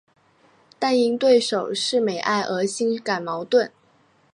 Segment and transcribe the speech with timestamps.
[0.79, 3.71] 但因对手是美爱而心感矛盾。